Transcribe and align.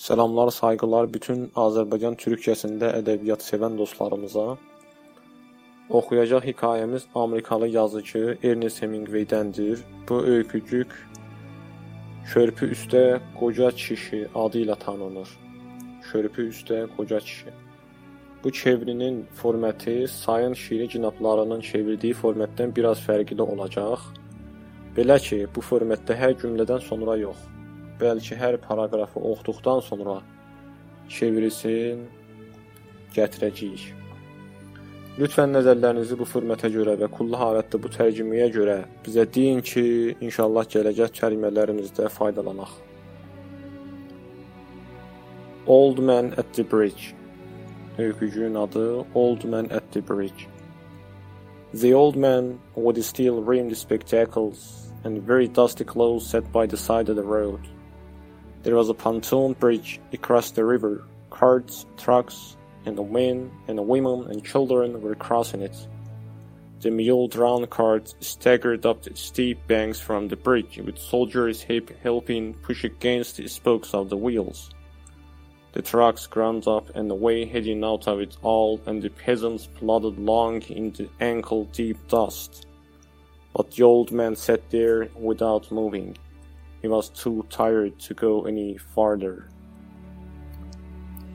Salamlar, 0.00 0.48
sayğılar 0.50 1.10
bütün 1.14 1.42
Azərbaycan 1.60 2.14
Türkiyəsində 2.20 2.88
ədəbiyyat 3.02 3.42
sevən 3.44 3.74
dostlarımıza. 3.76 4.44
Oxuyacaq 5.98 6.46
hekayəmiz 6.50 7.04
Amerikalı 7.14 7.68
yazıcı 7.68 8.38
Ernest 8.42 8.80
Hemingway-dəndir. 8.82 9.82
Bu 10.08 10.22
öykücük 10.36 10.96
Körpü 12.32 12.70
üstə 12.76 13.02
qoca 13.40 13.70
kişi 13.82 14.22
adı 14.34 14.64
ilə 14.64 14.78
tanınır. 14.86 15.36
Körpü 16.08 16.48
üstə 16.48 16.80
qoca 16.96 17.20
kişi. 17.20 17.52
Bu 18.44 18.52
çevrinin 18.52 19.26
formatı 19.34 20.08
Sayın 20.08 20.54
Şiiri 20.54 20.88
cinablarının 20.88 21.60
çevirdiyi 21.60 22.14
formatdan 22.14 22.76
biraz 22.76 23.06
fərqli 23.08 23.42
olacaq. 23.42 24.00
Belə 24.96 25.20
ki, 25.28 25.46
bu 25.54 25.60
formatda 25.60 26.16
hər 26.24 26.38
cümlədən 26.40 26.80
sonra 26.88 27.16
yox, 27.16 27.36
bəlkə 28.00 28.38
hər 28.40 28.58
paraqrafı 28.64 29.22
oxuduqdan 29.30 29.80
sonra 29.86 30.16
çevirisin 31.08 32.06
gətirəcəyik. 33.16 33.86
Lütfən 35.20 35.52
nəzərlərinizi 35.56 36.16
bu 36.16 36.26
formata 36.32 36.70
görə 36.72 36.96
və 37.00 37.10
kullu 37.12 37.36
halətdə 37.36 37.80
bu 37.82 37.90
tərcüməyə 37.92 38.50
görə 38.54 38.76
bizə 39.04 39.26
deyin 39.34 39.60
ki, 39.60 39.84
inşallah 40.26 40.68
gələcək 40.74 41.16
kəlimələrimizdə 41.20 42.08
faydalanaq. 42.16 42.76
Old 45.66 45.98
Man 46.02 46.32
at 46.38 46.54
the 46.54 46.64
Bridge 46.64 47.14
Öykücüyün 48.00 48.54
adı 48.54 49.04
Old 49.14 49.44
Man 49.44 49.64
at 49.64 49.92
the 49.92 50.00
Bridge. 50.08 50.46
The 51.80 51.96
old 51.96 52.16
man 52.16 52.58
with 52.74 52.96
his 52.96 53.06
steel 53.06 53.42
rimmed 53.42 53.76
spectacles 53.76 54.90
and 55.04 55.28
very 55.28 55.54
dusty 55.54 55.84
clothes 55.84 56.30
sat 56.30 56.52
by 56.52 56.66
the 56.66 56.76
side 56.76 57.10
of 57.10 57.16
the 57.16 57.22
road. 57.22 57.79
There 58.62 58.76
was 58.76 58.88
a 58.90 58.94
pontoon 58.94 59.54
bridge 59.54 60.00
across 60.12 60.50
the 60.50 60.64
river. 60.64 61.04
Carts, 61.30 61.86
trucks, 61.96 62.56
and 62.84 62.96
the 62.96 63.04
men 63.04 63.50
and 63.68 63.78
the 63.78 63.82
women 63.82 64.30
and 64.30 64.44
children 64.44 65.00
were 65.00 65.14
crossing 65.14 65.62
it. 65.62 65.76
The 66.80 66.90
mule-drawn 66.90 67.66
carts 67.66 68.14
staggered 68.20 68.86
up 68.86 69.02
the 69.02 69.14
steep 69.14 69.66
banks 69.66 70.00
from 70.00 70.28
the 70.28 70.36
bridge, 70.36 70.78
with 70.78 70.98
soldiers 70.98 71.64
helping 72.02 72.54
push 72.54 72.84
against 72.84 73.36
the 73.36 73.48
spokes 73.48 73.92
of 73.92 74.08
the 74.08 74.16
wheels. 74.16 74.70
The 75.72 75.82
trucks 75.82 76.26
ground 76.26 76.66
up 76.66 76.94
and 76.96 77.10
away 77.10 77.44
heading 77.44 77.84
out 77.84 78.08
of 78.08 78.20
it 78.20 78.36
all, 78.42 78.80
and 78.86 79.00
the 79.00 79.10
peasants 79.10 79.66
plodded 79.66 80.18
along 80.18 80.62
in 80.62 80.90
the 80.92 81.08
ankle-deep 81.20 82.08
dust. 82.08 82.66
But 83.54 83.70
the 83.70 83.82
old 83.82 84.10
man 84.10 84.34
sat 84.34 84.68
there 84.70 85.08
without 85.14 85.70
moving. 85.70 86.16
He 86.82 86.88
was 86.88 87.08
too 87.22 87.44
tired 87.50 87.98
to 88.06 88.14
go 88.14 88.46
any 88.46 88.78
farther. 88.78 89.36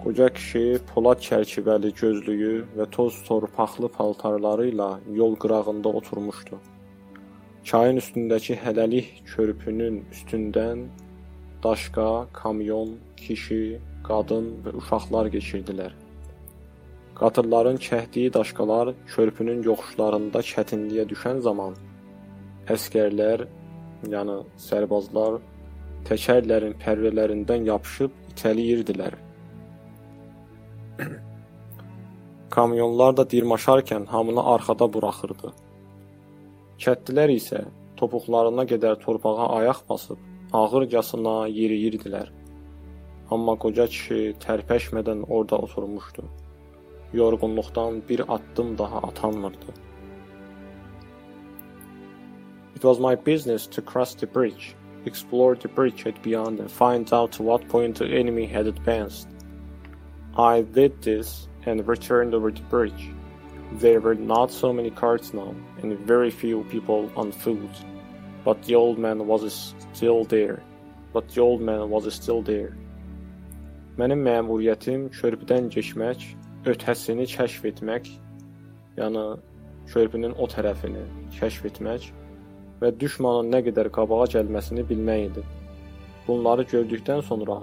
Qoca 0.04 0.30
kişi 0.34 0.80
polad 0.94 1.22
çərçivəli 1.26 1.90
gözlüyü 2.02 2.56
və 2.78 2.86
toz 2.96 3.16
torpaqlı 3.28 3.90
paltarları 3.98 4.68
ilə 4.72 4.90
yol 5.20 5.34
qırağında 5.42 5.90
oturmuşdu. 6.00 6.60
Çayın 7.64 7.98
üstündəki 8.02 8.58
hələlik 8.64 9.08
körpünün 9.32 10.04
üstündən 10.14 10.88
daşqa, 11.64 12.28
kamyon, 12.34 12.92
kişi, 13.18 13.80
qadın 14.08 14.52
və 14.66 14.76
uşaqlar 14.82 15.32
keçirdilər. 15.36 15.94
Qatırların 17.20 17.78
çəkdiyi 17.88 18.34
daşqalar 18.34 18.94
körpünün 19.16 19.64
yoxuşlarında 19.70 20.42
çətinliyə 20.52 21.06
düşən 21.12 21.42
zaman 21.48 21.74
əskərlər, 22.76 23.48
yəni 24.12 24.38
sərbazlar 24.68 25.40
təkərlərin 26.08 26.76
pərrələrindən 26.82 27.66
yapışıb 27.70 28.12
itəliyirdilər. 28.34 29.18
Kamyonlar 32.56 33.18
da 33.18 33.26
dirmaşarkən 33.34 34.06
hamını 34.12 34.44
arxada 34.54 34.88
buraxırdı. 34.94 35.52
Kəndlilər 36.84 37.34
isə 37.34 37.66
topuqlarına 38.00 38.66
qədər 38.72 39.00
torpağa 39.04 39.48
ayaq 39.60 39.84
basıb 39.90 40.20
ağırcasına 40.54 41.36
yeriyirdilər. 41.48 42.32
Amma 43.34 43.56
qoca 43.64 43.88
kişi 43.92 44.36
tərpəşmədən 44.44 45.26
orada 45.28 45.58
oturmuşdu. 45.66 46.24
Yorğunluqdan 47.14 48.02
bir 48.10 48.22
addım 48.36 48.78
daha 48.78 48.98
atanmırdı. 49.10 49.74
It 52.76 52.84
was 52.84 53.00
my 53.00 53.16
business 53.16 53.68
to 53.68 53.82
cross 53.82 54.16
the 54.16 54.28
bridge, 54.28 54.76
explore 55.06 55.56
the 55.56 55.70
bridgehead 55.70 56.22
beyond 56.22 56.60
and 56.60 56.70
find 56.70 57.12
out 57.14 57.32
to 57.34 57.44
what 57.44 57.66
point 57.70 58.00
the 58.00 58.06
enemy 58.06 58.46
had 58.46 58.68
advanced. 58.68 59.30
I 60.38 60.64
did 60.64 61.02
this 61.02 61.48
and 61.66 61.88
returned 61.88 62.34
over 62.34 62.52
the 62.52 62.62
bridge. 62.64 63.12
There 63.72 64.02
were 64.02 64.16
not 64.16 64.52
so 64.52 64.74
many 64.74 64.92
carts 64.92 65.34
now, 65.34 65.56
and 65.82 65.98
very 66.00 66.30
few 66.30 66.66
people 66.66 67.10
on 67.16 67.32
foot. 67.32 67.76
But 68.44 68.62
the 68.64 68.76
old 68.76 69.00
man 69.00 69.26
was 69.26 69.74
still 69.94 70.26
there. 70.26 70.62
But 71.14 71.30
the 71.30 71.40
old 71.40 71.62
man 71.62 71.90
was 71.90 72.14
still 72.14 72.42
there. 72.42 72.76
Mənim 73.96 74.20
məmuriyyətim 74.28 75.08
körpüdən 75.16 75.72
keçmək, 75.72 76.28
ötəsini 76.68 77.24
kəşf 77.32 77.64
etmək, 77.72 78.12
yəni 79.00 79.24
körpünün 79.88 80.36
o 80.36 80.48
tərəfini 80.52 81.06
kəşf 81.40 81.72
etmək 81.72 82.12
və 82.82 82.92
düşmanın 83.00 83.52
nə 83.54 83.62
qədər 83.68 83.90
qabağa 83.98 84.26
gəlməsini 84.36 84.84
bilmək 84.90 85.22
idi. 85.30 85.44
Bunları 86.28 86.64
gördükdən 86.74 87.22
sonra 87.22 87.62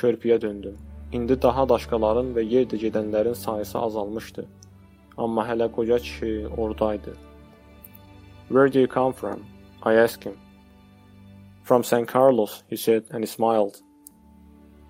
körpüyə 0.00 0.40
döndüm. 0.40 0.76
İndi 1.12 1.36
daha 1.42 1.68
daşqaların 1.68 2.32
və 2.36 2.44
yerdə 2.54 2.78
gedənlərin 2.80 3.34
sayısı 3.34 3.78
azalmışdı. 3.78 4.46
Amma 5.16 5.44
hələ 5.48 5.70
qoca 5.72 5.98
kişi 5.98 6.48
oradaydı. 6.56 7.16
Where 8.48 8.72
do 8.72 8.78
you 8.78 8.88
come 8.88 9.12
from? 9.12 9.40
I 9.84 9.94
asked 10.04 10.24
him. 10.24 10.38
From 11.64 11.84
San 11.84 12.06
Carlos, 12.06 12.62
he 12.70 12.76
said, 12.76 13.04
and 13.10 13.24
he 13.24 13.26
smiled. 13.26 13.76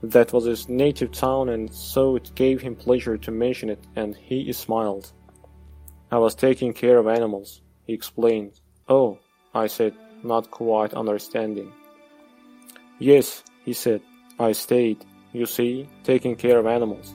That 0.02 0.32
was 0.32 0.44
his 0.44 0.68
native 0.68 1.12
town, 1.12 1.48
and 1.48 1.72
so 1.72 2.16
it 2.16 2.34
gave 2.34 2.60
him 2.60 2.74
pleasure 2.74 3.16
to 3.18 3.30
mention 3.30 3.68
it, 3.68 3.78
and 3.94 4.16
he 4.16 4.52
smiled. 4.52 5.12
I 6.10 6.18
was 6.18 6.34
taking 6.34 6.72
care 6.72 6.98
of 6.98 7.06
animals, 7.06 7.62
he 7.86 7.92
explained. 7.92 8.60
Oh, 8.88 9.18
I 9.54 9.66
said, 9.66 9.94
not 10.22 10.50
quite 10.50 10.94
understanding. 10.94 11.70
Yes, 12.98 13.42
he 13.64 13.72
said, 13.72 14.00
I 14.38 14.52
stayed. 14.52 15.04
You 15.32 15.46
see, 15.46 15.88
taking 16.04 16.36
care 16.36 16.58
of 16.58 16.66
animals. 16.66 17.14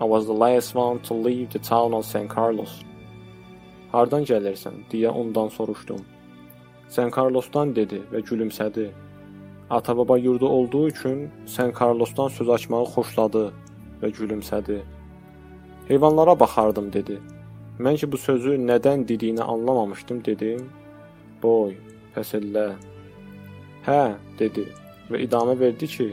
I 0.00 0.04
was 0.04 0.26
the 0.26 0.32
last 0.32 0.74
one 0.74 1.00
to 1.00 1.14
leave 1.14 1.50
the 1.50 1.58
town 1.58 1.94
of 1.94 2.04
San 2.04 2.28
Carlos. 2.28 2.82
Hardan 3.92 4.24
gəlirsən, 4.24 4.84
deyə 4.90 5.10
ondan 5.12 5.48
soruşdum. 5.54 6.00
San 6.88 7.10
Carlosdan 7.14 7.74
dedi 7.76 8.00
və 8.12 8.22
gülümsədi. 8.26 8.88
Ata-baba 9.70 10.18
yurdu 10.18 10.48
olduğu 10.48 10.88
üçün 10.88 11.30
San 11.46 11.72
Carlosdan 11.80 12.28
söz 12.28 12.48
açmağı 12.48 12.84
xoşladı 12.94 13.44
və 14.02 14.10
gülümsədi. 14.18 14.80
Heyvanlara 15.88 16.40
baxardım 16.40 16.92
dedi. 16.92 17.20
Mən 17.78 17.96
ki 18.00 18.12
bu 18.12 18.18
sözü 18.18 18.56
nədən 18.66 19.08
dediyini 19.08 19.42
anlamamışdım 19.42 20.24
dedim. 20.24 20.70
Boy, 21.44 21.74
pəsillə. 22.14 22.70
Hə, 23.84 24.02
dedi 24.38 24.62
və 25.10 25.18
idamə 25.26 25.52
verdi 25.60 25.88
ki, 25.94 26.06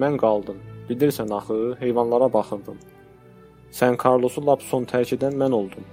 mən 0.00 0.14
qaldım. 0.20 0.60
Bilirsən 0.88 1.32
axı, 1.36 1.58
heyvanlara 1.82 2.30
baxırdım. 2.32 2.78
Sən 3.76 3.98
Carlosu 4.00 4.40
lap 4.46 4.62
son 4.64 4.86
tərk 4.88 5.12
edən 5.18 5.36
mən 5.42 5.52
oldum. 5.52 5.84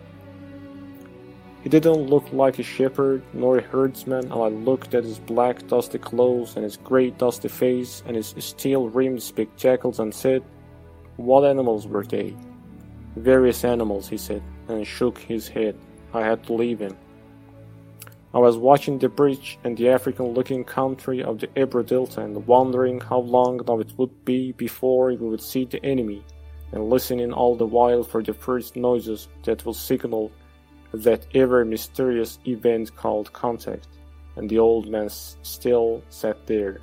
He 1.64 1.70
didn't 1.70 2.10
look 2.10 2.32
like 2.32 2.60
a 2.60 2.64
shepherd 2.64 3.24
nor 3.34 3.58
a 3.58 3.62
herdsman, 3.62 4.32
and 4.32 4.42
I 4.42 4.48
looked 4.48 4.96
at 4.96 5.04
his 5.04 5.20
black 5.20 5.68
dusty 5.68 5.98
clothes 5.98 6.56
and 6.56 6.64
his 6.64 6.78
great 6.78 7.18
dusty 7.18 7.50
face 7.50 8.04
and 8.08 8.16
his 8.16 8.34
steel-rimmed 8.38 9.22
spectacles 9.22 10.00
and 10.00 10.16
said, 10.16 10.44
What 11.18 11.44
animals 11.44 11.88
were 11.88 12.06
they? 12.06 12.38
Various 13.18 13.66
animals, 13.66 14.08
he 14.08 14.18
said, 14.18 14.42
and 14.70 14.88
shook 14.88 15.18
his 15.18 15.50
head. 15.50 15.76
I 16.14 16.22
had 16.22 16.46
to 16.46 16.54
leave 16.54 16.80
him. 16.80 16.96
I 18.38 18.40
was 18.40 18.56
watching 18.56 19.00
the 19.00 19.10
bridge 19.10 19.58
and 19.64 19.76
the 19.76 19.90
African-looking 19.90 20.66
country 20.66 21.24
of 21.24 21.40
the 21.40 21.50
Ebro 21.60 21.82
Delta 21.82 22.22
and 22.22 22.46
wondering 22.46 23.02
how 23.02 23.22
long 23.22 23.60
now 23.68 23.80
it 23.80 23.92
would 23.98 24.14
be 24.26 24.52
before 24.52 25.08
we 25.08 25.16
would 25.16 25.42
see 25.42 25.66
the 25.66 25.84
enemy, 25.84 26.24
and 26.72 26.88
listening 26.88 27.34
all 27.34 27.56
the 27.56 27.66
while 27.66 28.04
for 28.04 28.22
the 28.22 28.36
first 28.36 28.76
noises 28.76 29.28
that 29.44 29.66
will 29.66 29.74
signal 29.74 30.32
that 30.94 31.26
ever 31.34 31.66
mysterious 31.66 32.38
event 32.46 32.96
called 32.96 33.34
contact, 33.34 33.88
and 34.36 34.48
the 34.48 34.60
old 34.60 34.88
man 34.88 35.10
still 35.10 36.04
sat 36.10 36.38
there. 36.46 36.78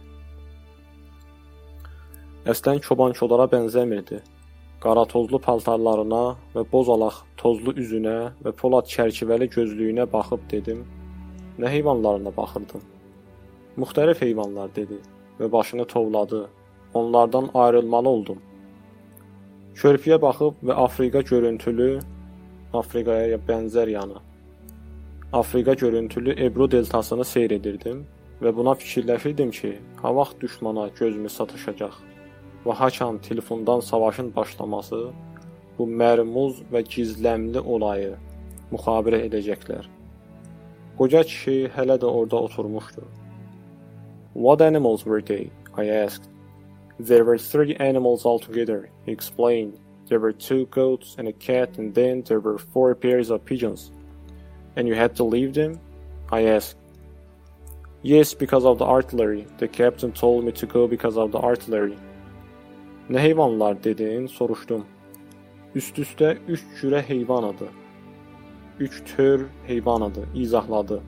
Əslən 2.46 2.82
çoban-çolara 2.82 3.46
bənzəmirdi. 3.54 4.18
Qara 4.82 5.06
tozlu 5.06 5.38
paltarlarına 5.38 6.24
və 6.56 6.66
tozlu 7.38 7.78
üzünə 7.78 8.18
və 8.42 8.56
polad 8.58 8.90
çərçivəli 8.90 9.52
gözlüyünə 9.54 10.10
baxıb 10.10 10.50
dedim– 10.50 10.84
Nə 11.58 11.70
heyvanlarına 11.70 12.36
baxırdın? 12.36 12.82
Müxtəlif 13.78 14.20
heyvanlar 14.20 14.74
dedi 14.76 14.98
və 15.40 15.52
başını 15.52 15.84
tovladı. 15.84 16.48
onlardan 16.94 17.50
ayrılmalı 17.54 18.08
oldum. 18.08 18.38
Körpüyə 19.74 20.20
baxıb 20.22 20.60
və 20.62 20.74
Afrika 20.78 21.20
görüntülü, 21.20 21.98
Afrikaya 22.72 23.38
bənzər 23.48 23.90
yana, 23.90 24.22
Afrika 25.32 25.74
görüntülü 25.74 26.44
Ebro 26.44 26.70
deltasını 26.70 27.24
seyr 27.24 27.50
edirdim 27.50 28.04
və 28.42 28.54
buna 28.56 28.74
fikirləşirdim 28.78 29.50
ki, 29.50 29.72
ha 30.02 30.14
vaxt 30.16 30.40
düşmana 30.40 30.88
gözümü 30.98 31.28
sataşacaq 31.28 31.98
və 32.66 32.72
haçan 32.72 33.18
telefondan 33.18 33.80
savaşın 33.80 34.30
başlaması 34.36 35.00
bu 35.78 35.88
mərmuz 36.02 36.62
və 36.72 36.84
gizləmli 36.94 37.58
olayı 37.58 38.14
müxabirə 38.70 39.24
edəcəklər. 39.26 39.90
Qoca 40.98 41.22
kişi 41.22 41.70
hələ 41.76 41.96
də 41.98 42.06
orada 42.06 42.36
oturmuşdu. 42.36 43.02
What 44.34 44.60
animals 44.60 45.04
were 45.04 45.22
they? 45.22 45.50
I 45.76 45.88
asked. 45.88 46.28
There 47.00 47.24
were 47.24 47.38
three 47.38 47.76
animals 47.76 48.24
altogether, 48.26 48.90
he 49.06 49.12
explained. 49.12 49.74
There 50.08 50.20
were 50.20 50.32
two 50.32 50.66
goats 50.66 51.16
and 51.18 51.28
a 51.28 51.32
cat, 51.32 51.78
and 51.78 51.94
then 51.94 52.22
there 52.22 52.40
were 52.40 52.58
four 52.58 52.94
pairs 52.94 53.30
of 53.30 53.44
pigeons. 53.44 53.90
And 54.76 54.86
you 54.86 54.94
had 54.94 55.16
to 55.16 55.24
leave 55.24 55.54
them? 55.54 55.80
I 56.30 56.44
asked. 56.44 56.78
Yes, 58.02 58.34
because 58.34 58.64
of 58.64 58.78
the 58.78 58.84
artillery. 58.84 59.46
The 59.58 59.68
captain 59.68 60.12
told 60.12 60.44
me 60.44 60.52
to 60.52 60.66
go 60.66 60.86
because 60.86 61.16
of 61.16 61.32
the 61.32 61.38
artillery. 61.38 61.96
Nə 63.08 63.18
heyvanlar 63.18 63.82
dedin? 63.82 64.26
soruşdum. 64.26 64.84
Üst-üstə 65.74 66.36
üç 66.48 66.62
cürə 66.80 67.02
heyvan 67.02 67.42
adı. 67.42 67.68
Üç 68.80 69.02
tör 69.16 69.46
heyvan 69.66 70.00
adı 70.00 70.28
izahladı. 70.34 71.02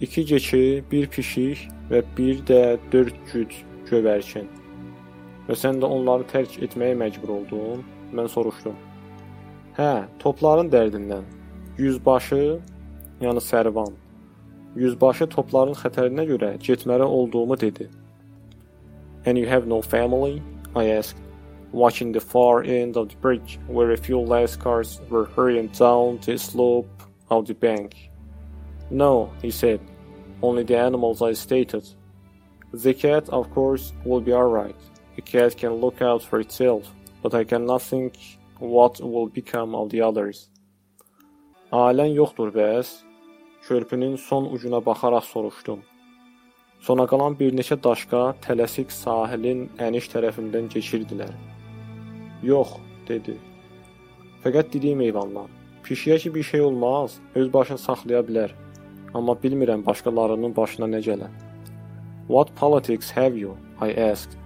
İki 0.00 0.24
keçi, 0.24 0.84
bir 0.92 1.06
pişik 1.06 1.68
və 1.90 2.02
bir 2.18 2.38
də 2.46 2.78
dörd 2.92 3.16
cüt 3.32 3.54
gövərçin. 3.90 4.46
Və 5.48 5.56
sən 5.58 5.80
də 5.82 5.90
onları 5.90 6.26
tərk 6.30 6.60
etməyə 6.62 6.94
məcbur 7.00 7.34
oldun? 7.34 7.82
Mən 8.14 8.30
soruşdum. 8.30 8.76
Hə, 9.74 10.04
topların 10.22 10.70
dərdindən. 10.70 11.26
Yüzbaşı, 11.78 12.60
yəni 13.20 13.42
Sərvan. 13.42 13.94
Yüzbaşı 14.78 15.26
topların 15.34 15.74
xətərinə 15.82 16.28
görə 16.30 16.54
getməli 16.62 17.02
olduğumu 17.02 17.58
dedi. 17.60 17.88
And 19.26 19.38
you 19.38 19.48
have 19.50 19.66
no 19.66 19.80
family? 19.82 20.42
I 20.76 20.90
asked, 20.98 21.18
watching 21.72 22.12
the 22.12 22.20
far 22.20 22.62
end 22.62 22.96
of 22.96 23.08
the 23.08 23.16
bridge 23.16 23.58
where 23.66 23.90
a 23.92 23.96
few 23.96 24.18
lascars 24.18 25.00
were 25.08 25.24
hurrying 25.24 25.68
down 25.68 26.18
the 26.24 26.38
slope 26.38 27.02
of 27.30 27.46
the 27.46 27.54
bank. 27.54 28.10
No, 28.90 29.32
he 29.40 29.50
said, 29.50 29.80
only 30.42 30.64
the 30.64 30.76
animals 30.76 31.22
I 31.22 31.32
stated. 31.32 31.88
The 32.72 32.94
cat, 32.94 33.28
of 33.28 33.50
course, 33.50 33.92
will 34.04 34.20
be 34.20 34.32
alright. 34.32 34.76
A 35.18 35.22
cat 35.22 35.56
can 35.56 35.74
look 35.74 36.02
out 36.02 36.22
for 36.22 36.40
itself, 36.40 36.90
but 37.22 37.34
I 37.34 37.44
cannot 37.44 37.82
think 37.82 38.14
what 38.58 39.00
will 39.00 39.28
become 39.28 39.74
of 39.74 39.90
the 39.90 40.00
others. 40.00 40.48
Ailən 41.72 42.12
yoxdur 42.12 42.52
bəs? 42.52 43.02
Körpünün 43.62 44.16
son 44.16 44.44
ucuna 44.44 44.84
baxaraq 44.86 45.24
soruşdum. 45.24 45.80
Sona 46.80 47.06
qalan 47.06 47.38
bir 47.38 47.52
neçə 47.54 47.76
daşqa 47.82 48.22
tələsik 48.44 48.90
sahilin 48.90 49.68
əniş 49.78 50.08
tərəfindən 50.12 50.68
keçirdilər. 50.74 51.32
Yox, 52.42 52.76
dedi. 53.08 53.36
Fəqət 54.42 54.72
dediyim 54.74 55.00
heyvanlar. 55.00 55.50
Pişiyə 55.84 56.18
ki 56.18 56.34
bir 56.34 56.42
şey 56.42 56.60
olmaz, 56.60 57.18
öz 57.34 57.52
başını 57.52 57.78
saxlaya 57.78 58.20
bilər. 58.20 58.50
Amma 59.14 59.32
bilmirəm 59.32 59.86
başqalarının 59.86 60.56
başına 60.56 60.86
nə 60.86 61.00
gələ. 61.06 61.28
What 62.28 62.54
politics 62.56 63.10
have 63.10 63.38
you? 63.38 63.56
I 63.80 63.90
asked. 64.10 64.38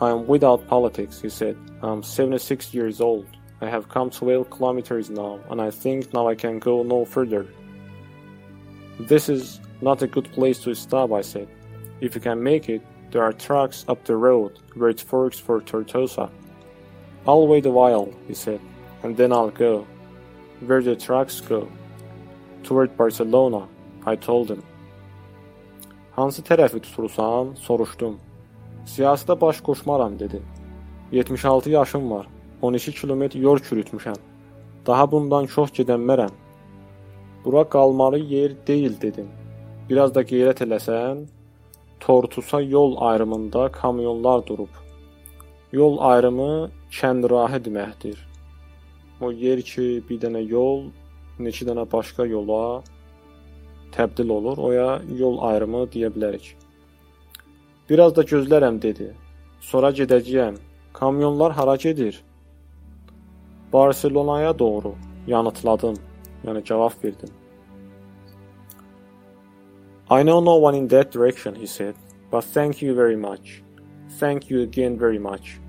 I'm 0.00 0.26
without 0.26 0.68
politics, 0.68 1.22
he 1.22 1.30
said. 1.30 1.56
I'm 1.82 2.02
76 2.02 2.74
years 2.74 3.00
old. 3.00 3.26
I 3.60 3.66
have 3.66 3.88
come 3.88 4.10
12 4.10 4.50
kilometers 4.50 5.10
now, 5.10 5.40
and 5.50 5.60
I 5.60 5.70
think 5.70 6.14
now 6.14 6.26
I 6.26 6.34
can 6.34 6.58
go 6.58 6.82
no 6.82 7.04
further. 7.04 7.46
This 8.98 9.28
is 9.28 9.60
not 9.82 10.02
a 10.02 10.06
good 10.06 10.30
place 10.32 10.58
to 10.60 10.74
stop, 10.74 11.12
I 11.12 11.20
said. 11.20 11.48
If 12.00 12.14
you 12.14 12.20
can 12.20 12.42
make 12.42 12.70
it, 12.70 12.82
there 13.10 13.22
are 13.22 13.32
trucks 13.32 13.84
up 13.88 14.04
the 14.04 14.16
road 14.16 14.58
where 14.74 14.88
it 14.88 15.00
forks 15.00 15.38
for 15.38 15.60
Tortosa. 15.60 16.30
I'll 17.30 17.46
wait 17.46 17.66
a 17.66 17.74
while, 17.78 18.08
he 18.28 18.34
said, 18.34 18.60
and 19.04 19.16
then 19.16 19.32
I'll 19.32 19.50
go. 19.50 19.86
Where 20.66 20.82
the 20.82 20.96
trucks 20.96 21.40
go? 21.40 21.68
Toward 22.64 22.96
Barcelona, 22.96 23.62
I 24.12 24.16
told 24.16 24.48
him. 24.50 24.62
Hansı 26.16 26.42
tərəfi 26.42 26.80
tutursan? 26.86 27.54
soruşdum. 27.66 28.16
Siyasətə 28.86 29.40
baş 29.40 29.60
qoşmaram 29.60 30.18
dedi. 30.18 30.42
76 31.12 31.70
yaşım 31.70 32.10
var. 32.10 32.26
12 32.62 32.92
kilometr 32.92 33.38
yol 33.38 33.58
çürütmüşəm. 33.58 34.18
Daha 34.86 35.12
bundan 35.12 35.46
çox 35.46 35.70
gedənmərəm. 35.70 36.34
Bura 37.44 37.64
qalmalı 37.68 38.18
yer 38.18 38.52
deyil 38.66 39.00
dedim. 39.00 39.28
Biraz 39.88 40.14
da 40.14 40.22
qeyrət 40.22 40.66
eləsən, 40.66 41.24
Tortusa 42.00 42.60
yol 42.60 42.96
ayrımında 42.98 43.72
kamyonlar 43.72 44.46
durub. 44.46 44.74
Yol 45.72 45.98
ayrımı 46.00 46.70
kəndrahı 46.90 47.60
deməkdir. 47.64 48.18
O 49.20 49.30
yer 49.32 49.62
ki, 49.62 50.02
bir 50.08 50.18
dənə 50.22 50.42
yol 50.48 50.88
neçə 51.38 51.66
dənə 51.68 51.84
başqa 51.92 52.26
yola 52.26 52.82
təbdil 53.94 54.30
olur, 54.30 54.58
oya 54.58 55.00
yol 55.18 55.38
ayrımı 55.50 55.84
deyə 55.92 56.10
bilərik. 56.14 56.54
Biraz 57.90 58.14
da 58.16 58.22
gözlərəm 58.22 58.78
dedi. 58.82 59.10
Sonra 59.60 59.90
gedəcəyəm. 59.90 60.56
Kamyonlar 60.92 61.52
hara 61.52 61.76
gedir? 61.76 62.22
Barselonaya 63.72 64.58
doğru. 64.58 64.94
Yanıtladım. 65.26 65.96
Yəni 66.44 66.64
cavab 66.64 67.04
verdim. 67.04 67.28
I 70.10 70.22
know 70.22 70.40
no 70.40 70.56
one 70.56 70.78
in 70.78 70.88
that 70.88 71.12
direction, 71.12 71.54
he 71.54 71.66
said. 71.66 71.94
But 72.32 72.44
thank 72.44 72.82
you 72.82 72.94
very 72.94 73.16
much. 73.16 73.62
Thank 74.20 74.50
you 74.50 74.62
again 74.62 74.98
very 74.98 75.18
much. 75.18 75.60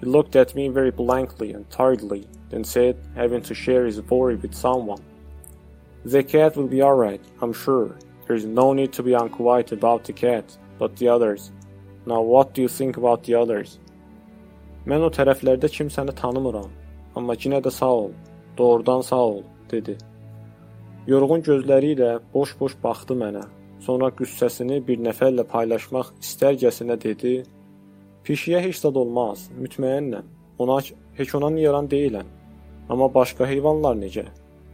He 0.00 0.06
looked 0.06 0.36
at 0.36 0.54
me 0.54 0.68
very 0.68 0.90
blankly 0.90 1.52
and 1.52 1.68
tiredly, 1.70 2.26
then 2.50 2.64
said, 2.64 2.96
having 3.14 3.42
to 3.42 3.54
share 3.54 3.86
his 3.86 4.00
worry 4.02 4.36
with 4.36 4.54
someone. 4.54 5.02
The 6.04 6.22
cat 6.22 6.56
will 6.56 6.68
be 6.68 6.82
alright, 6.82 7.24
I'm 7.40 7.52
sure. 7.52 7.96
There 8.26 8.36
is 8.36 8.44
no 8.44 8.72
need 8.72 8.92
to 8.92 9.02
be 9.02 9.14
unquiet 9.14 9.72
about 9.72 10.04
the 10.04 10.12
cat, 10.12 10.56
but 10.78 10.96
the 10.96 11.08
others. 11.08 11.50
Now 12.04 12.20
what 12.20 12.54
do 12.54 12.62
you 12.62 12.68
think 12.68 12.96
about 12.96 13.24
the 13.24 13.34
others? 13.34 13.78
Mən 14.86 15.02
o 15.02 15.08
tərəflərdə 15.10 15.66
kimsəni 15.66 16.12
tanımıram, 16.14 16.70
amma 17.18 17.34
yenə 17.34 17.58
də 17.58 17.72
sağ 17.74 17.94
ol, 18.02 18.12
doğrudan 18.58 19.02
sağ 19.02 19.22
ol, 19.32 19.40
dedi. 19.70 19.96
Yorğun 21.10 21.42
gözləri 21.42 21.96
ilə 21.96 22.12
boş-boş 22.34 22.76
baxdı 22.84 23.16
mənə. 23.18 23.42
Sonra 23.82 24.12
qüssəsini 24.14 24.78
bir 24.86 25.02
nəfərlə 25.02 25.42
paylaşmaq 25.50 26.12
istərgəsinə 26.22 26.96
dedi: 27.02 27.34
"Pişiyə 28.26 28.60
heç 28.60 28.80
zad 28.82 28.96
olmaz, 28.96 29.50
mütməyinnəm. 29.62 30.24
Ona 30.58 30.80
heç 31.18 31.34
ona 31.34 31.50
yaran 31.60 31.88
deyiləm. 31.88 32.26
Amma 32.88 33.14
başqa 33.14 33.46
heyvanlar 33.46 33.94
necə? 33.96 34.26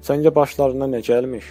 Səncə 0.03 0.35
başlarına 0.35 0.89
nə 0.97 1.01
gəlmiş?" 1.11 1.45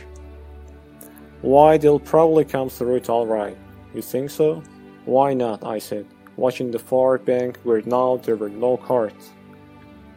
Why 1.42 1.78
they'll 1.78 2.00
probably 2.00 2.46
come 2.46 2.70
through 2.70 2.96
it 2.98 3.10
all 3.10 3.26
right. 3.26 3.58
You 3.96 4.02
think 4.02 4.30
so? 4.30 4.62
Why 5.06 5.34
not? 5.34 5.64
I 5.64 5.80
said, 5.80 6.06
watching 6.38 6.72
the 6.72 6.80
far 6.80 7.18
bank 7.18 7.60
where 7.64 7.82
now 7.86 8.18
there 8.18 8.36
were 8.36 8.50
no 8.50 8.78
carts. 8.78 9.32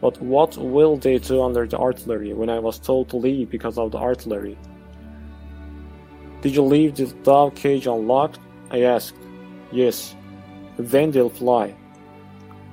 But 0.01 0.21
what 0.21 0.55
will 0.57 0.97
they 0.97 1.17
do 1.17 1.41
under 1.41 1.65
the 1.65 1.77
artillery 1.77 2.33
when 2.33 2.49
I 2.49 2.59
was 2.59 2.77
told 2.77 3.09
to 3.09 3.17
leave 3.17 3.49
because 3.49 3.79
of 3.79 3.91
the 3.91 3.97
artillery? 3.97 4.57
Did 6.41 6.55
you 6.55 6.61
leave 6.61 6.95
the 6.95 7.07
dove 7.23 7.55
cage 7.55 7.87
unlocked? 7.87 8.39
I 8.69 8.83
asked. 8.83 9.15
Yes. 9.71 10.15
Then 10.77 11.11
they'll 11.11 11.29
fly. 11.29 11.73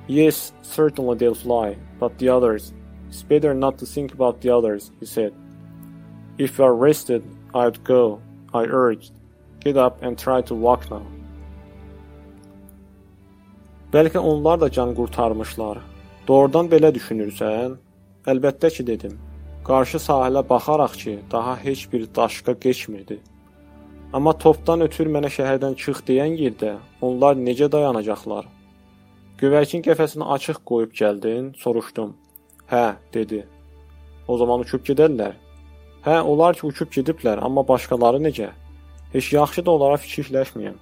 Yes, 0.07 0.53
certainly 0.61 1.17
they'll 1.17 1.35
fly, 1.35 1.77
but 1.99 2.17
the 2.17 2.29
others. 2.29 2.73
It's 3.09 3.23
better 3.23 3.53
not 3.53 3.77
to 3.77 3.85
think 3.85 4.13
about 4.13 4.41
the 4.41 4.49
others, 4.49 4.91
he 4.99 5.05
said. 5.05 5.33
If 6.37 6.57
you 6.57 6.65
are 6.65 6.75
rested, 6.75 7.23
I'd 7.53 7.83
go, 7.83 8.21
I 8.53 8.63
urged. 8.63 9.13
Get 9.59 9.77
up 9.77 10.01
and 10.03 10.17
try 10.17 10.41
to 10.41 10.55
walk 10.55 10.89
now. 10.91 11.05
Bəlkə 13.93 14.17
onlar 14.17 14.57
da 14.59 14.69
can 14.69 14.95
qurtarmışlar. 14.97 15.77
Doğrudan 16.27 16.67
belə 16.71 16.89
düşünürsən? 16.95 17.77
Əlbəttə 18.25 18.71
ki, 18.73 18.85
dedim. 18.87 19.19
Qarşı 19.63 20.01
sahilə 20.01 20.41
baxaraq 20.49 20.95
ki, 20.97 21.19
daha 21.31 21.53
heç 21.63 21.85
bir 21.93 22.07
daşqa 22.15 22.59
keçmirdi. 22.59 23.19
Amma 24.13 24.35
topdan 24.37 24.83
ötür 24.85 25.07
mənə 25.09 25.29
şəhərdən 25.33 25.73
çıx 25.81 26.03
deyən 26.05 26.35
yerdə 26.37 26.75
onlar 27.01 27.33
necə 27.33 27.65
dayanacaqlar? 27.73 28.45
Gövərkin 29.39 29.81
qəfəsini 29.85 30.27
açıq 30.35 30.59
qoyub 30.69 30.91
gəldin, 30.99 31.47
soruşdum. 31.57 32.11
Hə, 32.69 32.83
dedi. 33.15 33.39
O 34.27 34.37
zaman 34.37 34.61
uçub 34.61 34.83
gedərlər. 34.85 35.33
Hə, 36.05 36.19
onlar 36.21 36.53
ki, 36.59 36.67
uçub 36.69 36.91
gediblər, 36.93 37.41
amma 37.41 37.63
başqaları 37.67 38.21
necə? 38.21 38.51
Heç 39.15 39.31
yaxşı 39.33 39.63
da 39.65 39.73
onlara 39.73 39.97
fikirləşməyəm. 40.03 40.77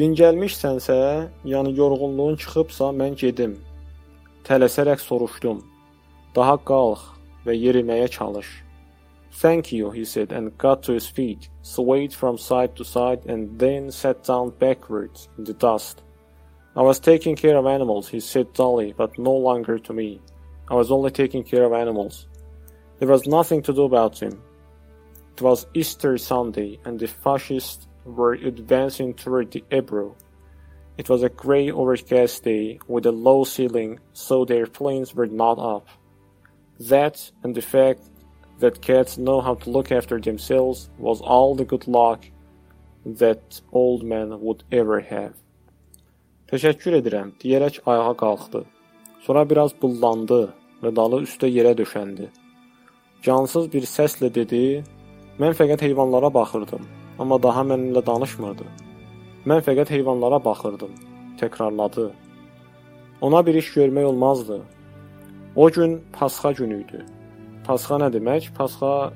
Dincəlmişsənsə, 0.00 0.96
yəni 1.52 1.76
yorğunluğun 1.78 2.40
çıxıbsa, 2.42 2.90
mən 3.02 3.14
gedim. 3.22 3.54
Tələsərək 4.50 4.98
soruşdum. 5.04 5.62
Daha 6.34 6.58
qalx 6.66 7.06
və 7.46 7.54
yeriməyə 7.54 8.10
çalış. 8.18 8.50
Thank 9.32 9.72
you, 9.72 9.90
he 9.90 10.04
said, 10.04 10.32
and 10.32 10.56
got 10.58 10.82
to 10.84 10.92
his 10.92 11.06
feet, 11.06 11.48
swayed 11.62 12.12
from 12.12 12.36
side 12.36 12.76
to 12.76 12.84
side, 12.84 13.24
and 13.26 13.58
then 13.58 13.90
sat 13.90 14.24
down 14.24 14.50
backwards 14.50 15.28
in 15.38 15.44
the 15.44 15.54
dust. 15.54 16.02
I 16.76 16.82
was 16.82 16.98
taking 16.98 17.36
care 17.36 17.56
of 17.56 17.66
animals, 17.66 18.08
he 18.08 18.20
said 18.20 18.52
dully, 18.52 18.94
but 18.96 19.18
no 19.18 19.32
longer 19.32 19.78
to 19.78 19.92
me. 19.92 20.20
I 20.68 20.74
was 20.74 20.90
only 20.90 21.10
taking 21.10 21.42
care 21.42 21.64
of 21.64 21.72
animals. 21.72 22.28
There 22.98 23.08
was 23.08 23.26
nothing 23.26 23.62
to 23.62 23.72
do 23.72 23.84
about 23.84 24.20
him. 24.20 24.42
It 25.36 25.42
was 25.42 25.66
Easter 25.74 26.18
Sunday, 26.18 26.78
and 26.84 26.98
the 26.98 27.08
fascists 27.08 27.88
were 28.04 28.34
advancing 28.34 29.14
toward 29.14 29.50
the 29.52 29.64
Ebro. 29.70 30.16
It 30.98 31.08
was 31.08 31.22
a 31.22 31.28
grey 31.28 31.70
overcast 31.70 32.44
day 32.44 32.78
with 32.86 33.06
a 33.06 33.12
low 33.12 33.44
ceiling, 33.44 34.00
so 34.12 34.44
their 34.44 34.66
planes 34.66 35.14
were 35.14 35.26
not 35.26 35.58
up. 35.58 35.88
That 36.78 37.30
and 37.42 37.54
the 37.54 37.62
fact 37.62 38.02
that 38.60 38.80
cats 38.82 39.16
know 39.16 39.40
how 39.40 39.54
to 39.54 39.70
look 39.70 39.92
after 39.92 40.20
themselves 40.20 40.90
was 40.98 41.20
all 41.20 41.54
the 41.54 41.64
good 41.64 41.86
luck 41.86 42.20
that 43.04 43.60
old 43.72 44.02
man 44.02 44.28
would 44.40 44.62
ever 44.72 45.00
have. 45.00 45.34
Təşəkkür 46.50 46.98
edirəm, 47.00 47.34
deyərək 47.42 47.80
ayağa 47.86 48.14
qalxdı. 48.22 48.64
Sonra 49.26 49.44
biraz 49.50 49.74
bullandı 49.82 50.40
və 50.82 50.94
dalı 50.96 51.22
üstə 51.26 51.46
yerə 51.50 51.76
döşəndi. 51.78 52.26
Cansız 53.22 53.68
bir 53.72 53.86
səslə 53.86 54.34
dedi: 54.34 54.82
"Mən 55.38 55.54
fəqət 55.60 55.86
heyvanlara 55.86 56.34
baxırdım, 56.34 56.82
amma 57.18 57.42
daha 57.42 57.62
mənimlə 57.62 58.02
danışmırdı. 58.06 58.66
Mən 59.46 59.62
fəqət 59.68 59.90
heyvanlara 59.96 60.44
baxırdım." 60.44 60.90
təkrarladı. 61.40 62.12
Ona 63.20 63.46
bir 63.46 63.54
iş 63.54 63.72
görmək 63.76 64.04
olmazdı. 64.04 64.62
O 65.56 65.70
gün 65.70 66.02
Pasxa 66.12 66.52
günü 66.52 66.82
idi. 66.84 67.04
Pasxa 67.70 68.00
nə 68.02 68.08
demək? 68.10 68.48
Pasxa 68.56 69.12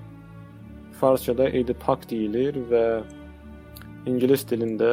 farsçada 1.00 1.48
Eid 1.58 1.72
Pak 1.82 2.04
deyilir 2.06 2.54
və 2.70 2.82
ingilis 4.06 4.44
dilində 4.46 4.90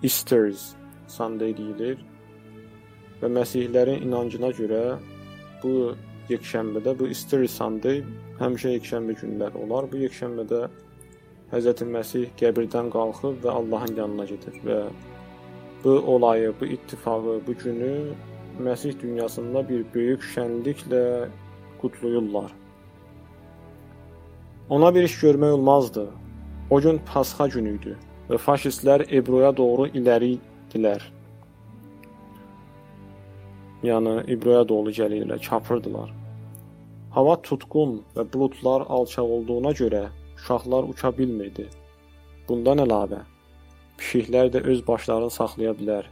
Easter's 0.00 0.62
Sunday 1.14 1.52
deyilir. 1.58 1.98
Və 3.20 3.28
məsihlərin 3.28 4.06
inancına 4.06 4.48
görə 4.56 4.80
bu 5.60 5.74
yekşənbədə 6.30 6.94
bu 7.02 7.10
Easter 7.12 7.44
Sunday 7.56 8.00
həmişə 8.40 8.72
yekşənbə 8.78 9.18
günləri 9.20 9.60
olar. 9.66 9.90
Bu 9.92 10.00
yekşənbədə 10.06 10.62
Həzrət 11.52 11.84
Məsih 11.92 12.32
qəbirdən 12.40 12.88
qalxıb 12.96 13.44
və 13.44 13.52
Allahın 13.60 14.00
yanına 14.00 14.28
gedir 14.32 14.56
və 14.64 14.80
bu 15.84 15.98
olayı, 16.14 16.56
bu 16.56 16.72
ittifaqı, 16.78 17.36
bu 17.44 17.60
günü 17.66 17.92
Məsih 18.64 18.96
dünyasında 19.02 19.68
bir 19.68 19.84
böyük 19.92 20.24
şənliklə 20.32 21.04
qutlayırlar. 21.80 22.52
Ona 24.68 24.94
bir 24.94 25.02
iş 25.02 25.18
görmək 25.22 25.50
olmazdı. 25.50 26.08
O 26.70 26.80
gün 26.80 27.00
Pasxa 27.06 27.48
günü 27.48 27.74
idi 27.78 27.96
və 28.30 28.38
faşistlər 28.38 29.08
Ebroya 29.18 29.56
doğru 29.56 29.88
irəli 29.90 30.36
getdilər. 30.70 31.02
Yəni 33.82 34.30
İbraya 34.30 34.68
doğru 34.68 34.90
gəlirlər, 34.90 35.40
çapırdılar. 35.40 36.12
Hava 37.10 37.36
tutqun 37.42 38.02
və 38.14 38.26
buludlar 38.32 38.84
alçaq 38.88 39.24
olduğuna 39.24 39.72
görə 39.72 40.08
uşaqlar 40.36 40.84
uça 40.92 41.10
bilmirdi. 41.18 41.66
Bundan 42.48 42.78
əlavə, 42.84 43.22
pişiklər 43.98 44.52
də 44.52 44.62
öz 44.62 44.86
başlarını 44.86 45.30
saxlaya 45.30 45.72
bilər. 45.72 46.04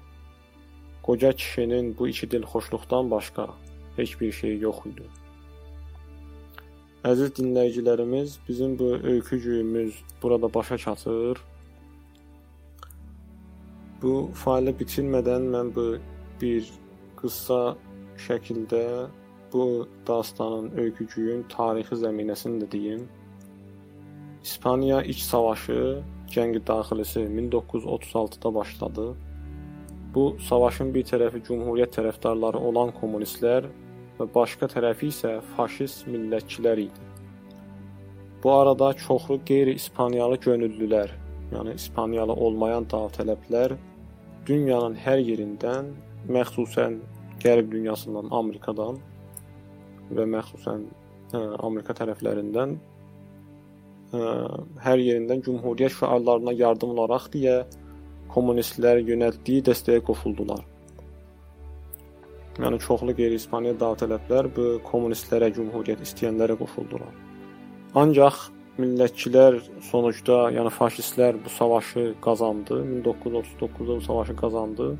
Qoca 1.02 1.32
kişinin 1.32 1.94
bu 1.98 2.08
iki 2.08 2.30
dil 2.30 2.42
xoşluqdan 2.42 3.10
başqa 3.10 3.48
heç 3.96 4.20
bir 4.20 4.32
şey 4.32 4.58
yox 4.58 4.86
idi. 4.86 5.04
Əziz 7.06 7.30
dinləyicilərimiz, 7.36 8.40
bizim 8.48 8.72
bu 8.78 8.96
öykücüyümüz 9.06 9.94
burada 10.22 10.54
başa 10.54 10.78
çatır. 10.78 11.38
Bu 14.02 14.30
faylı 14.34 14.72
bitirmədən 14.80 15.46
mən 15.52 15.70
bu 15.76 15.84
bir 16.40 16.66
qısa 17.20 17.76
şəkildə 18.26 18.82
bu 19.52 19.86
dastanın, 20.08 20.72
öykücüyün 20.74 21.46
tarixi 21.54 22.00
zəminəsini 22.02 22.64
də 22.64 22.72
deyim. 22.72 23.08
İspaniya 24.42 25.02
iç 25.02 25.22
savaşı, 25.22 26.02
cəng 26.34 26.66
daxilisi 26.66 27.20
1936-da 27.20 28.54
başladı. 28.54 29.14
Bu 30.14 30.36
savaşın 30.48 30.90
bir 30.94 31.06
tərəfi 31.06 31.46
cümhuriyyət 31.46 31.94
tərəfdarları 32.00 32.58
olan 32.58 32.90
kommunistlər 33.00 33.70
və 34.18 34.26
başqa 34.34 34.68
tərəfi 34.70 35.12
isə 35.12 35.38
faşist 35.54 36.06
millətçilər 36.10 36.82
idi. 36.88 37.06
Bu 38.42 38.52
arada 38.54 38.92
çoxlu 38.94 39.40
qeyri-İspaniyalı 39.50 40.36
könüllülər, 40.44 41.14
yəni 41.52 41.74
İspaniyalı 41.74 42.32
olmayan 42.32 42.86
davtələblər 42.90 43.74
dünyanın 44.46 44.94
hər 45.04 45.22
yerindən, 45.22 45.92
məxsusən 46.28 47.00
Qərb 47.42 47.68
dünyasından, 47.70 48.30
Amerikadan 48.34 48.96
və 50.10 50.24
məxsusən 50.26 50.86
ə, 51.32 51.42
Amerika 51.62 51.94
tərəflərindən 51.94 52.72
ə, 52.78 54.22
hər 54.82 55.02
yerindən 55.04 55.44
cümhuriyyət 55.46 56.00
şüarlarına 56.00 56.56
yardım 56.58 56.96
olaraq 56.96 57.28
deyə 57.34 57.60
kommunistlər 58.32 59.04
yönəltdiyi 59.06 59.62
dəstəyə 59.68 60.02
qofuldular. 60.08 60.64
Yəni 62.58 62.78
çoxlu 62.82 63.14
qeyri-İspaniya 63.14 63.76
davtələblər 63.78 64.48
bu 64.56 64.68
kommunistlərə, 64.86 65.52
cümhuriyyət 65.54 66.02
istəyənlərə 66.06 66.56
qoşuldular. 66.58 67.12
Ancaq 67.98 68.48
millətçilər 68.78 69.60
sonuçda, 69.90 70.48
yəni 70.56 70.72
faşistlər 70.74 71.38
bu 71.44 71.52
savaşı 71.54 72.12
qazandı. 72.22 72.80
1939-da 73.06 73.96
bu 73.96 74.00
savaşı 74.08 74.36
qazandı 74.42 74.90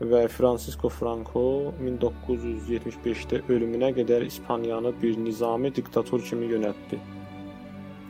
və 0.00 0.22
Francisco 0.32 0.88
Franco 0.88 1.74
1975-də 1.82 3.42
ölümünə 3.52 3.90
qədər 3.98 4.24
İspaniyanı 4.30 4.94
bir 5.02 5.18
nizami 5.18 5.74
diktator 5.74 6.22
kimi 6.24 6.46
yönəltdi. 6.54 6.98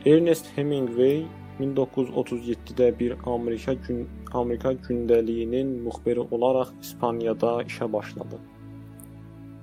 Ernest 0.07 0.53
Hemingway 0.57 1.25
1937-də 1.61 2.99
bir 2.99 3.15
Amerika 3.27 3.75
gün 3.75 4.09
Amerika 4.33 4.73
gündəliyinin 4.73 5.67
müxbiri 5.87 6.21
olaraq 6.21 6.73
İspaniyada 6.81 7.53
işə 7.63 7.93
başladı. 7.93 8.39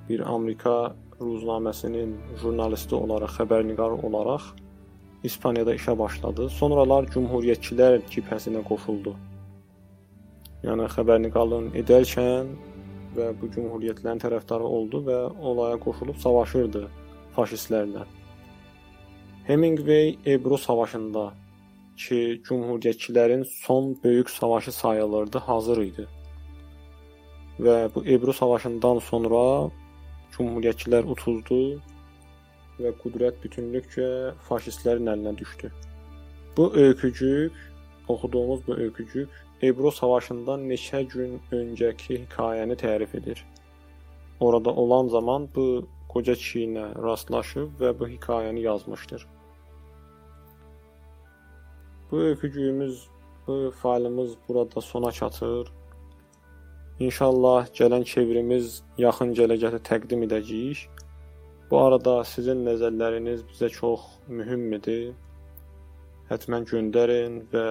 Bir 0.10 0.20
Amerika 0.36 0.96
ruznaməsinin 1.22 2.14
jurnalisti 2.42 2.96
olaraq, 2.96 3.34
xəbərnigar 3.40 3.98
olaraq 4.08 4.54
İspaniyada 5.24 5.74
işə 5.76 5.98
başladı. 6.00 6.50
Sonralar 6.50 7.10
Cümhuriyyətçilər 7.14 8.04
cibhəsinə 8.12 8.62
qoşuldu. 8.68 9.16
Yəni 10.64 10.86
xəbərnigarlığını 10.94 11.74
edərkən 11.82 12.54
və 13.18 13.32
bu 13.42 13.50
cümhuriyyətlərin 13.56 14.22
tərəfdarı 14.22 14.70
oldu 14.78 15.02
və 15.10 15.18
olaya 15.50 15.80
qoşulub 15.82 16.18
savaşırdı 16.22 16.86
faşistlərlə. 17.36 18.06
Hemingway 19.48 20.18
Ebro 20.26 20.58
savaşında 20.58 21.32
ki, 21.98 22.42
cümhuriyyətçilərin 22.48 23.44
son 23.50 23.98
böyük 24.04 24.30
savaşı 24.30 24.72
sayılırdı, 24.72 25.38
hazır 25.38 25.82
idi. 25.84 26.08
Və 27.60 27.78
bu 27.96 28.04
Ebro 28.06 28.34
savaşından 28.34 29.00
sonra 29.10 29.42
cümhuriyyətçilər 30.38 31.10
utuldu 31.14 31.62
və 32.78 32.94
qüdrət 33.02 33.42
bütünlükcə 33.44 34.10
faşistlərin 34.50 35.10
əlinə 35.14 35.34
düşdü. 35.38 35.72
Bu 36.58 36.74
öykücük, 36.76 37.54
oxuduğumuz 38.08 38.68
bu 38.68 38.76
öykücük 38.76 39.30
Ebro 39.64 39.92
savaşından 39.92 40.68
neçə 40.70 41.02
gün 41.14 41.40
öncəki 41.52 42.22
hekayəni 42.24 42.78
tərif 42.78 43.16
edir. 43.18 43.46
Orada 44.40 44.70
olan 44.70 45.08
zaman 45.08 45.50
bu 45.56 45.88
qoca 46.10 46.36
kişi 46.36 46.60
ilə 46.68 46.86
rastlaşıb 47.04 47.82
və 47.82 48.00
bu 48.00 48.10
hekayəni 48.14 48.62
yazmışdır. 48.70 49.26
Bu 52.12 52.20
öykücüyümüz, 52.20 53.08
bu 53.48 53.72
faylımız 53.82 54.36
burada 54.48 54.82
sona 54.82 55.12
çatır. 55.12 55.72
İnşallah 57.00 57.68
gələn 57.68 58.04
çevrimiz 58.04 58.84
yaxın 58.98 59.34
gələcəkdə 59.38 59.82
təqdim 59.90 60.24
edəcəyik. 60.28 60.88
Bu 61.72 61.82
arada 61.82 62.24
sizin 62.24 62.64
nəzərləriniz 62.66 63.44
bizə 63.52 63.70
çox 63.70 64.08
mühümdir. 64.28 65.12
Həttəmən 66.32 66.70
göndərin 66.72 67.42
və 67.52 67.68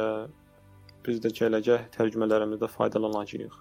biz 1.09 1.25
də 1.25 1.33
gələcək 1.41 1.89
tərcümələrimizdə 1.97 2.69
faydalanacağıq. 2.77 3.59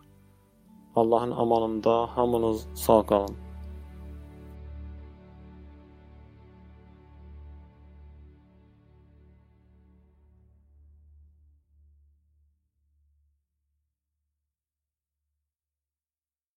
Allahın 0.96 1.32
amanında 1.32 1.96
hamınız 2.18 2.68
sağ 2.76 3.02
qalın. 3.06 3.45